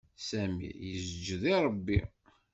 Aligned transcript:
Sami 0.27 0.69
yesǧed 0.91 1.43
i 1.51 1.55
Ṛebbi. 1.65 1.99